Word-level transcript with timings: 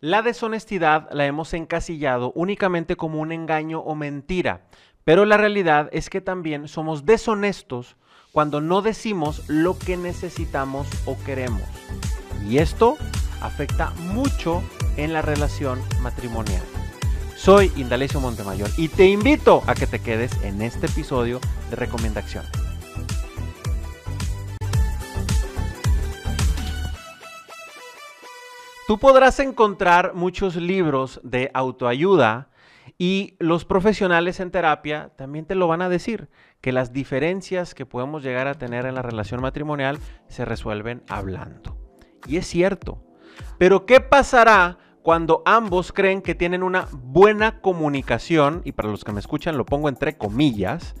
La 0.00 0.22
deshonestidad 0.22 1.08
la 1.10 1.26
hemos 1.26 1.52
encasillado 1.54 2.30
únicamente 2.36 2.94
como 2.94 3.18
un 3.18 3.32
engaño 3.32 3.80
o 3.80 3.96
mentira, 3.96 4.60
pero 5.02 5.24
la 5.24 5.36
realidad 5.36 5.88
es 5.90 6.08
que 6.08 6.20
también 6.20 6.68
somos 6.68 7.04
deshonestos 7.04 7.96
cuando 8.30 8.60
no 8.60 8.80
decimos 8.80 9.42
lo 9.48 9.76
que 9.76 9.96
necesitamos 9.96 10.86
o 11.04 11.18
queremos. 11.24 11.64
Y 12.48 12.58
esto 12.58 12.96
afecta 13.40 13.90
mucho 14.12 14.62
en 14.96 15.12
la 15.12 15.20
relación 15.20 15.80
matrimonial. 16.00 16.62
Soy 17.34 17.72
Indalecio 17.74 18.20
Montemayor 18.20 18.70
y 18.76 18.86
te 18.86 19.06
invito 19.06 19.64
a 19.66 19.74
que 19.74 19.88
te 19.88 19.98
quedes 19.98 20.30
en 20.44 20.62
este 20.62 20.86
episodio 20.86 21.40
de 21.70 21.76
recomendación. 21.76 22.44
Tú 28.88 28.96
podrás 28.96 29.38
encontrar 29.38 30.14
muchos 30.14 30.56
libros 30.56 31.20
de 31.22 31.50
autoayuda 31.52 32.48
y 32.96 33.36
los 33.38 33.66
profesionales 33.66 34.40
en 34.40 34.50
terapia 34.50 35.12
también 35.14 35.44
te 35.44 35.54
lo 35.54 35.68
van 35.68 35.82
a 35.82 35.90
decir, 35.90 36.30
que 36.62 36.72
las 36.72 36.94
diferencias 36.94 37.74
que 37.74 37.84
podemos 37.84 38.22
llegar 38.22 38.48
a 38.48 38.54
tener 38.54 38.86
en 38.86 38.94
la 38.94 39.02
relación 39.02 39.42
matrimonial 39.42 39.98
se 40.28 40.46
resuelven 40.46 41.02
hablando. 41.06 41.76
Y 42.26 42.38
es 42.38 42.46
cierto. 42.46 43.04
Pero 43.58 43.84
¿qué 43.84 44.00
pasará 44.00 44.78
cuando 45.02 45.42
ambos 45.44 45.92
creen 45.92 46.22
que 46.22 46.34
tienen 46.34 46.62
una 46.62 46.88
buena 46.90 47.60
comunicación? 47.60 48.62
Y 48.64 48.72
para 48.72 48.88
los 48.88 49.04
que 49.04 49.12
me 49.12 49.20
escuchan 49.20 49.58
lo 49.58 49.66
pongo 49.66 49.90
entre 49.90 50.16
comillas, 50.16 50.94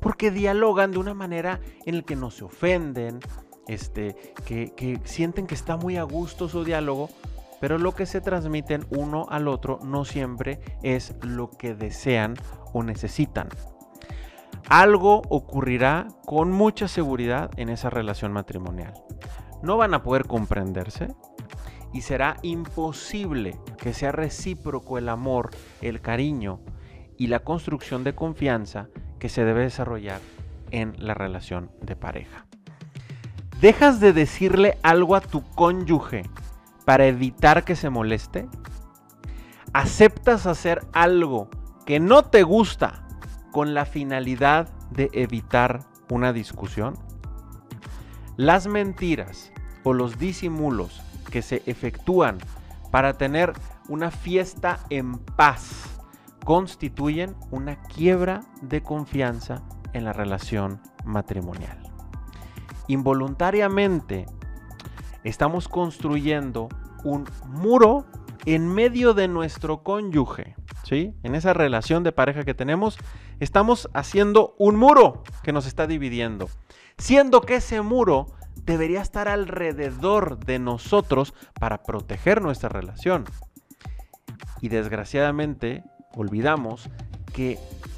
porque 0.00 0.32
dialogan 0.32 0.90
de 0.90 0.98
una 0.98 1.14
manera 1.14 1.60
en 1.86 1.98
la 1.98 2.02
que 2.02 2.16
no 2.16 2.32
se 2.32 2.42
ofenden, 2.42 3.20
este, 3.68 4.16
que, 4.44 5.00
sienten 5.04 5.46
que 5.46 5.54
está 5.54 5.76
muy 5.76 5.96
a 5.96 6.02
gusto 6.02 6.48
su 6.48 6.64
diálogo, 6.64 7.08
pero 7.60 7.78
lo 7.78 7.94
que 7.94 8.06
se 8.06 8.20
transmiten 8.20 8.86
uno 8.90 9.26
al 9.28 9.48
otro 9.48 9.78
no 9.82 10.04
siempre 10.04 10.60
es 10.82 11.14
lo 11.22 11.50
que 11.50 11.74
desean 11.74 12.36
o 12.72 12.82
necesitan. 12.82 13.48
Algo 14.68 15.22
ocurrirá 15.28 16.08
con 16.24 16.52
mucha 16.52 16.88
seguridad 16.88 17.50
en 17.56 17.68
esa 17.68 17.90
relación 17.90 18.32
matrimonial. 18.32 18.94
No 19.62 19.76
van 19.76 19.94
a 19.94 20.02
poder 20.02 20.26
comprenderse 20.26 21.08
y 21.92 22.02
será 22.02 22.36
imposible 22.42 23.58
que 23.78 23.92
sea 23.92 24.12
recíproco 24.12 24.96
el 24.96 25.08
amor, 25.08 25.50
el 25.82 26.00
cariño 26.00 26.60
y 27.16 27.26
la 27.26 27.40
construcción 27.40 28.04
de 28.04 28.14
confianza 28.14 28.88
que 29.18 29.28
se 29.28 29.44
debe 29.44 29.62
desarrollar 29.62 30.20
en 30.70 30.94
la 30.98 31.14
relación 31.14 31.70
de 31.82 31.96
pareja. 31.96 32.46
¿Dejas 33.60 34.00
de 34.00 34.14
decirle 34.14 34.78
algo 34.82 35.14
a 35.14 35.20
tu 35.20 35.42
cónyuge 35.42 36.22
para 36.86 37.04
evitar 37.04 37.62
que 37.62 37.76
se 37.76 37.90
moleste? 37.90 38.48
¿Aceptas 39.74 40.46
hacer 40.46 40.86
algo 40.94 41.50
que 41.84 42.00
no 42.00 42.22
te 42.22 42.42
gusta 42.42 43.06
con 43.52 43.74
la 43.74 43.84
finalidad 43.84 44.70
de 44.90 45.10
evitar 45.12 45.80
una 46.08 46.32
discusión? 46.32 46.94
Las 48.38 48.66
mentiras 48.66 49.52
o 49.84 49.92
los 49.92 50.18
disimulos 50.18 51.02
que 51.30 51.42
se 51.42 51.62
efectúan 51.66 52.38
para 52.90 53.18
tener 53.18 53.52
una 53.88 54.10
fiesta 54.10 54.80
en 54.88 55.18
paz 55.18 56.00
constituyen 56.46 57.36
una 57.50 57.76
quiebra 57.82 58.40
de 58.62 58.82
confianza 58.82 59.60
en 59.92 60.06
la 60.06 60.14
relación 60.14 60.80
matrimonial 61.04 61.89
involuntariamente 62.92 64.26
estamos 65.24 65.68
construyendo 65.68 66.68
un 67.04 67.28
muro 67.46 68.06
en 68.46 68.66
medio 68.66 69.14
de 69.14 69.28
nuestro 69.28 69.82
cónyuge, 69.82 70.54
¿sí? 70.84 71.14
En 71.22 71.34
esa 71.34 71.52
relación 71.52 72.02
de 72.02 72.12
pareja 72.12 72.42
que 72.44 72.54
tenemos, 72.54 72.98
estamos 73.38 73.88
haciendo 73.94 74.54
un 74.58 74.76
muro 74.76 75.22
que 75.42 75.52
nos 75.52 75.66
está 75.66 75.86
dividiendo, 75.86 76.48
siendo 76.98 77.42
que 77.42 77.56
ese 77.56 77.82
muro 77.82 78.26
debería 78.64 79.02
estar 79.02 79.28
alrededor 79.28 80.44
de 80.44 80.58
nosotros 80.58 81.34
para 81.58 81.82
proteger 81.82 82.42
nuestra 82.42 82.68
relación. 82.68 83.24
Y 84.60 84.68
desgraciadamente 84.68 85.84
olvidamos 86.14 86.90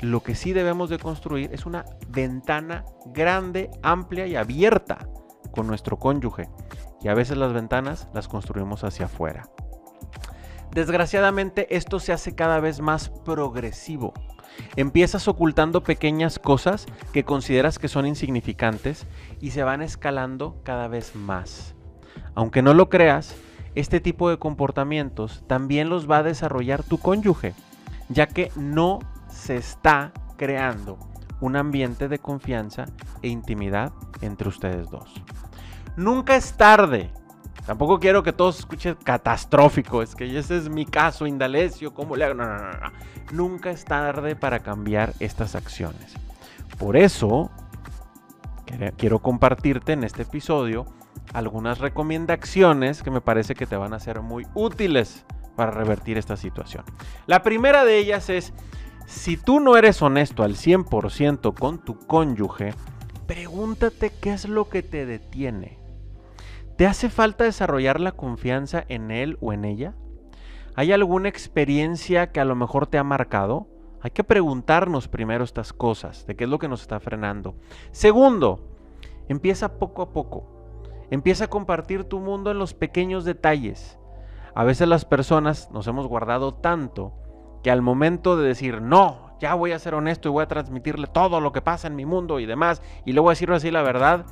lo 0.00 0.22
que 0.22 0.34
sí 0.34 0.52
debemos 0.52 0.90
de 0.90 0.98
construir 0.98 1.50
es 1.52 1.66
una 1.66 1.84
ventana 2.08 2.84
grande, 3.06 3.70
amplia 3.82 4.26
y 4.26 4.36
abierta 4.36 5.06
con 5.52 5.66
nuestro 5.66 5.98
cónyuge. 5.98 6.48
Y 7.02 7.08
a 7.08 7.14
veces 7.14 7.36
las 7.36 7.52
ventanas 7.52 8.08
las 8.14 8.28
construimos 8.28 8.84
hacia 8.84 9.06
afuera. 9.06 9.48
Desgraciadamente 10.72 11.76
esto 11.76 12.00
se 12.00 12.12
hace 12.12 12.34
cada 12.34 12.58
vez 12.60 12.80
más 12.80 13.10
progresivo. 13.10 14.12
Empiezas 14.76 15.28
ocultando 15.28 15.82
pequeñas 15.82 16.38
cosas 16.38 16.86
que 17.12 17.24
consideras 17.24 17.78
que 17.78 17.88
son 17.88 18.06
insignificantes 18.06 19.06
y 19.40 19.50
se 19.50 19.62
van 19.62 19.82
escalando 19.82 20.56
cada 20.62 20.88
vez 20.88 21.14
más. 21.14 21.74
Aunque 22.34 22.62
no 22.62 22.74
lo 22.74 22.88
creas, 22.88 23.34
este 23.74 24.00
tipo 24.00 24.30
de 24.30 24.38
comportamientos 24.38 25.44
también 25.46 25.88
los 25.88 26.10
va 26.10 26.18
a 26.18 26.22
desarrollar 26.22 26.82
tu 26.82 26.98
cónyuge, 26.98 27.54
ya 28.08 28.26
que 28.26 28.50
no 28.56 29.00
se 29.42 29.56
está 29.56 30.12
creando 30.36 30.98
un 31.40 31.56
ambiente 31.56 32.06
de 32.06 32.20
confianza 32.20 32.84
e 33.22 33.28
intimidad 33.28 33.92
entre 34.20 34.48
ustedes 34.48 34.88
dos. 34.88 35.12
Nunca 35.96 36.36
es 36.36 36.52
tarde. 36.52 37.10
Tampoco 37.66 37.98
quiero 37.98 38.22
que 38.22 38.32
todos 38.32 38.60
escuchen 38.60 38.96
catastrófico. 39.02 40.00
Es 40.00 40.14
que 40.14 40.38
ese 40.38 40.56
es 40.56 40.68
mi 40.68 40.86
caso, 40.86 41.26
Indalecio. 41.26 41.92
¿Cómo 41.92 42.14
le 42.14 42.24
hago? 42.24 42.34
No, 42.34 42.44
no, 42.44 42.58
no, 42.58 42.70
no. 42.70 42.92
Nunca 43.32 43.70
es 43.70 43.84
tarde 43.84 44.36
para 44.36 44.60
cambiar 44.60 45.12
estas 45.18 45.56
acciones. 45.56 46.14
Por 46.78 46.96
eso, 46.96 47.50
quiero 48.96 49.18
compartirte 49.18 49.92
en 49.92 50.04
este 50.04 50.22
episodio 50.22 50.86
algunas 51.32 51.78
recomendaciones 51.78 53.02
que 53.02 53.10
me 53.10 53.20
parece 53.20 53.56
que 53.56 53.66
te 53.66 53.76
van 53.76 53.92
a 53.92 53.98
ser 53.98 54.20
muy 54.20 54.46
útiles 54.54 55.24
para 55.56 55.72
revertir 55.72 56.16
esta 56.16 56.36
situación. 56.36 56.84
La 57.26 57.42
primera 57.42 57.84
de 57.84 57.98
ellas 57.98 58.28
es 58.28 58.52
si 59.06 59.36
tú 59.36 59.60
no 59.60 59.76
eres 59.76 60.00
honesto 60.02 60.42
al 60.42 60.54
100% 60.54 61.54
con 61.54 61.78
tu 61.78 61.98
cónyuge, 61.98 62.74
pregúntate 63.26 64.10
qué 64.10 64.32
es 64.32 64.48
lo 64.48 64.68
que 64.68 64.82
te 64.82 65.06
detiene. 65.06 65.78
¿Te 66.76 66.86
hace 66.86 67.10
falta 67.10 67.44
desarrollar 67.44 68.00
la 68.00 68.12
confianza 68.12 68.84
en 68.88 69.10
él 69.10 69.38
o 69.40 69.52
en 69.52 69.64
ella? 69.64 69.94
¿Hay 70.74 70.92
alguna 70.92 71.28
experiencia 71.28 72.32
que 72.32 72.40
a 72.40 72.44
lo 72.44 72.56
mejor 72.56 72.86
te 72.86 72.98
ha 72.98 73.04
marcado? 73.04 73.68
Hay 74.00 74.10
que 74.10 74.24
preguntarnos 74.24 75.06
primero 75.06 75.44
estas 75.44 75.72
cosas, 75.72 76.26
de 76.26 76.34
qué 76.34 76.44
es 76.44 76.50
lo 76.50 76.58
que 76.58 76.68
nos 76.68 76.82
está 76.82 76.98
frenando. 76.98 77.54
Segundo, 77.92 78.66
empieza 79.28 79.78
poco 79.78 80.02
a 80.02 80.12
poco. 80.12 80.44
Empieza 81.10 81.44
a 81.44 81.50
compartir 81.50 82.04
tu 82.04 82.18
mundo 82.18 82.50
en 82.50 82.58
los 82.58 82.74
pequeños 82.74 83.24
detalles. 83.24 83.98
A 84.54 84.64
veces 84.64 84.88
las 84.88 85.04
personas 85.04 85.70
nos 85.70 85.86
hemos 85.86 86.06
guardado 86.06 86.54
tanto 86.54 87.12
que 87.62 87.70
al 87.70 87.82
momento 87.82 88.36
de 88.36 88.46
decir, 88.46 88.82
no, 88.82 89.32
ya 89.40 89.54
voy 89.54 89.72
a 89.72 89.78
ser 89.78 89.94
honesto 89.94 90.28
y 90.28 90.32
voy 90.32 90.42
a 90.42 90.48
transmitirle 90.48 91.06
todo 91.06 91.40
lo 91.40 91.52
que 91.52 91.62
pasa 91.62 91.88
en 91.88 91.96
mi 91.96 92.06
mundo 92.06 92.40
y 92.40 92.46
demás, 92.46 92.82
y 93.04 93.12
le 93.12 93.20
voy 93.20 93.34
a 93.34 93.54
así 93.54 93.70
la 93.70 93.82
verdad, 93.82 94.26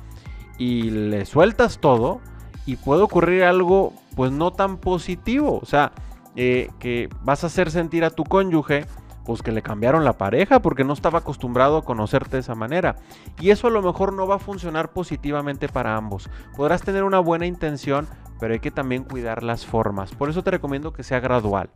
y 0.57 0.89
le 0.91 1.25
sueltas 1.25 1.79
todo, 1.79 2.21
y 2.65 2.75
puede 2.75 3.01
ocurrir 3.01 3.43
algo 3.43 3.93
pues 4.15 4.31
no 4.31 4.51
tan 4.51 4.77
positivo, 4.77 5.59
o 5.61 5.65
sea, 5.65 5.91
eh, 6.35 6.69
que 6.79 7.09
vas 7.23 7.43
a 7.43 7.47
hacer 7.47 7.71
sentir 7.71 8.05
a 8.05 8.09
tu 8.09 8.23
cónyuge 8.23 8.85
pues 9.25 9.41
que 9.41 9.51
le 9.51 9.61
cambiaron 9.61 10.03
la 10.03 10.17
pareja 10.17 10.61
porque 10.61 10.83
no 10.83 10.93
estaba 10.93 11.19
acostumbrado 11.19 11.77
a 11.77 11.85
conocerte 11.85 12.37
de 12.37 12.39
esa 12.39 12.55
manera. 12.55 12.95
Y 13.39 13.51
eso 13.51 13.67
a 13.67 13.71
lo 13.71 13.81
mejor 13.81 14.13
no 14.13 14.27
va 14.27 14.35
a 14.35 14.39
funcionar 14.39 14.91
positivamente 14.93 15.69
para 15.69 15.95
ambos. 15.95 16.29
Podrás 16.55 16.81
tener 16.81 17.03
una 17.03 17.19
buena 17.19 17.45
intención, 17.45 18.07
pero 18.39 18.53
hay 18.53 18.59
que 18.59 18.71
también 18.71 19.03
cuidar 19.03 19.43
las 19.43 19.65
formas. 19.65 20.13
Por 20.15 20.29
eso 20.29 20.43
te 20.43 20.51
recomiendo 20.51 20.93
que 20.93 21.03
sea 21.03 21.19
gradual. 21.19 21.69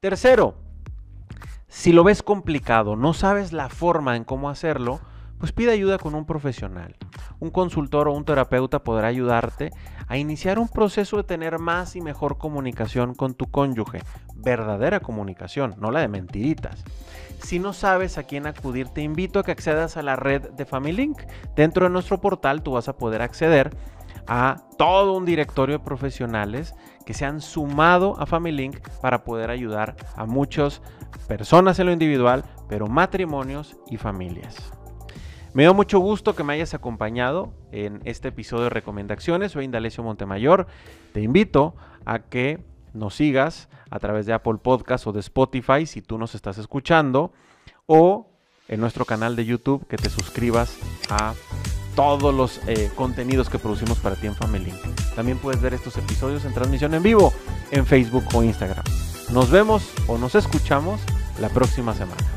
Tercero, 0.00 0.54
si 1.68 1.92
lo 1.92 2.04
ves 2.04 2.22
complicado, 2.22 2.96
no 2.96 3.12
sabes 3.12 3.52
la 3.52 3.68
forma 3.68 4.16
en 4.16 4.24
cómo 4.24 4.48
hacerlo, 4.50 5.00
pues 5.38 5.52
pide 5.52 5.72
ayuda 5.72 5.98
con 5.98 6.14
un 6.14 6.24
profesional. 6.24 6.96
Un 7.40 7.50
consultor 7.50 8.08
o 8.08 8.12
un 8.12 8.24
terapeuta 8.24 8.82
podrá 8.82 9.08
ayudarte 9.08 9.70
a 10.08 10.16
iniciar 10.16 10.58
un 10.58 10.68
proceso 10.68 11.18
de 11.18 11.24
tener 11.24 11.58
más 11.58 11.96
y 11.96 12.00
mejor 12.00 12.38
comunicación 12.38 13.14
con 13.14 13.34
tu 13.34 13.46
cónyuge. 13.46 14.00
Verdadera 14.34 15.00
comunicación, 15.00 15.74
no 15.78 15.90
la 15.90 16.00
de 16.00 16.08
mentiritas. 16.08 16.84
Si 17.42 17.58
no 17.58 17.72
sabes 17.72 18.16
a 18.16 18.22
quién 18.22 18.46
acudir, 18.46 18.88
te 18.88 19.02
invito 19.02 19.38
a 19.38 19.42
que 19.42 19.52
accedas 19.52 19.96
a 19.96 20.02
la 20.02 20.16
red 20.16 20.50
de 20.52 20.64
FamilyLink. 20.64 21.20
Dentro 21.54 21.84
de 21.84 21.90
nuestro 21.90 22.20
portal 22.20 22.62
tú 22.62 22.72
vas 22.72 22.88
a 22.88 22.96
poder 22.96 23.20
acceder 23.20 23.76
a 24.26 24.56
todo 24.76 25.14
un 25.14 25.24
directorio 25.24 25.78
de 25.78 25.84
profesionales 25.84 26.74
que 27.04 27.14
se 27.14 27.24
han 27.24 27.40
sumado 27.40 28.18
a 28.18 28.26
FamilyLink 28.26 28.88
para 29.00 29.24
poder 29.24 29.50
ayudar 29.50 29.96
a 30.16 30.26
muchas 30.26 30.82
personas 31.28 31.78
en 31.78 31.86
lo 31.86 31.92
individual, 31.92 32.44
pero 32.68 32.86
matrimonios 32.86 33.76
y 33.90 33.96
familias. 33.96 34.72
Me 35.54 35.62
dio 35.62 35.72
mucho 35.72 36.00
gusto 36.00 36.34
que 36.34 36.44
me 36.44 36.52
hayas 36.52 36.74
acompañado 36.74 37.54
en 37.72 38.02
este 38.04 38.28
episodio 38.28 38.64
de 38.64 38.70
recomendaciones. 38.70 39.52
Soy 39.52 39.64
Indalecio 39.64 40.04
Montemayor. 40.04 40.66
Te 41.14 41.22
invito 41.22 41.74
a 42.04 42.18
que 42.18 42.62
nos 42.92 43.14
sigas 43.14 43.70
a 43.90 43.98
través 43.98 44.26
de 44.26 44.34
Apple 44.34 44.58
Podcast 44.62 45.06
o 45.06 45.12
de 45.12 45.20
Spotify 45.20 45.86
si 45.86 46.02
tú 46.02 46.18
nos 46.18 46.34
estás 46.34 46.58
escuchando 46.58 47.32
o 47.86 48.28
en 48.68 48.80
nuestro 48.80 49.04
canal 49.04 49.36
de 49.36 49.46
YouTube 49.46 49.86
que 49.86 49.96
te 49.96 50.10
suscribas 50.10 50.76
a 51.08 51.34
todos 51.96 52.32
los 52.32 52.60
eh, 52.68 52.90
contenidos 52.94 53.48
que 53.48 53.58
producimos 53.58 53.98
para 53.98 54.14
ti 54.14 54.28
en 54.28 54.36
Family. 54.36 54.72
También 55.16 55.38
puedes 55.38 55.60
ver 55.60 55.74
estos 55.74 55.96
episodios 55.96 56.44
en 56.44 56.54
transmisión 56.54 56.94
en 56.94 57.02
vivo 57.02 57.32
en 57.72 57.84
Facebook 57.84 58.24
o 58.34 58.44
Instagram. 58.44 58.84
Nos 59.30 59.50
vemos 59.50 59.82
o 60.06 60.16
nos 60.18 60.36
escuchamos 60.36 61.00
la 61.40 61.48
próxima 61.48 61.94
semana. 61.94 62.35